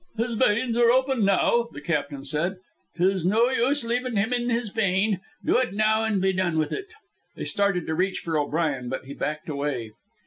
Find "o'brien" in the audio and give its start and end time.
8.35-8.89